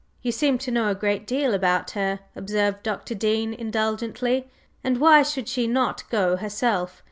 "You 0.23 0.31
seem 0.31 0.57
to 0.57 0.71
know 0.71 0.89
a 0.89 0.95
great 0.95 1.27
deal 1.27 1.53
about 1.53 1.91
her," 1.91 2.21
observed 2.35 2.81
Dr. 2.81 3.13
Dean 3.13 3.53
indulgently, 3.53 4.47
"and 4.83 4.99
why 4.99 5.21
should 5.21 5.47
she 5.47 5.67
not 5.67 6.09
go 6.09 6.37
herself? 6.37 6.99